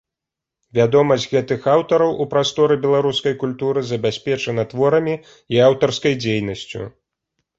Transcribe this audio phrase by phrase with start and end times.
[0.77, 5.15] Вядомасць гэтых аўтараў у прасторы беларускай культуры забяспечана творамі
[5.57, 6.81] і аўтарскай дзейнасцю.